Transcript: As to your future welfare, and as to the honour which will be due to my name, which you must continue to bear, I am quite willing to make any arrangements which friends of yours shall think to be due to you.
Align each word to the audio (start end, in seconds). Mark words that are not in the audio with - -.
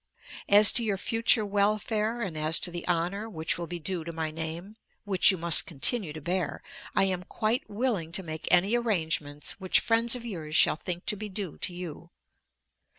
As 0.49 0.71
to 0.71 0.83
your 0.83 0.97
future 0.97 1.45
welfare, 1.45 2.21
and 2.21 2.35
as 2.35 2.57
to 2.57 2.71
the 2.71 2.87
honour 2.87 3.29
which 3.29 3.55
will 3.59 3.67
be 3.67 3.77
due 3.77 4.03
to 4.03 4.11
my 4.11 4.31
name, 4.31 4.75
which 5.03 5.29
you 5.29 5.37
must 5.37 5.67
continue 5.67 6.11
to 6.11 6.19
bear, 6.19 6.63
I 6.95 7.03
am 7.03 7.21
quite 7.23 7.69
willing 7.69 8.11
to 8.13 8.23
make 8.23 8.47
any 8.49 8.73
arrangements 8.75 9.59
which 9.59 9.79
friends 9.79 10.15
of 10.15 10.25
yours 10.25 10.55
shall 10.55 10.77
think 10.77 11.05
to 11.05 11.15
be 11.15 11.29
due 11.29 11.59
to 11.59 11.71
you. 11.71 12.09